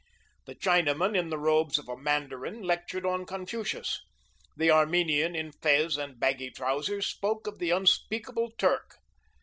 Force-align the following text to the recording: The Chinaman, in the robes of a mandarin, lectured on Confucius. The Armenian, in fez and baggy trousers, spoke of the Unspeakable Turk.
The 0.47 0.55
Chinaman, 0.55 1.15
in 1.15 1.29
the 1.29 1.37
robes 1.37 1.77
of 1.77 1.87
a 1.87 1.95
mandarin, 1.95 2.63
lectured 2.63 3.05
on 3.05 3.23
Confucius. 3.23 4.01
The 4.57 4.71
Armenian, 4.71 5.35
in 5.35 5.51
fez 5.51 5.95
and 5.95 6.19
baggy 6.19 6.49
trousers, 6.49 7.05
spoke 7.05 7.45
of 7.45 7.59
the 7.59 7.69
Unspeakable 7.69 8.49
Turk. 8.57 8.95